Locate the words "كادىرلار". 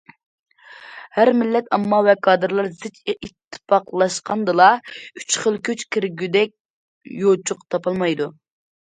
2.29-2.71